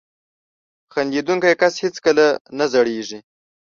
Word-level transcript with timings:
•خندېدونکی 0.93 1.53
کس 1.61 1.73
هیڅکله 1.83 2.25
نه 2.57 2.65
زړېږي. 2.73 3.19